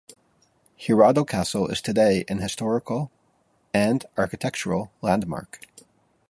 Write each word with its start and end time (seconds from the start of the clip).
Hirado 0.79 1.23
Castle 1.23 1.67
is 1.67 1.79
today 1.79 2.25
an 2.27 2.39
historical 2.39 3.11
and 3.71 4.03
architectural 4.17 4.91
landmark. 5.03 5.59